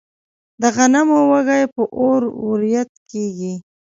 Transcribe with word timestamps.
د 0.61 0.63
غنمو 0.75 1.19
وږي 1.31 1.63
په 1.73 1.81
اور 1.99 2.21
وریت 2.45 2.91
کیږي. 3.09 3.53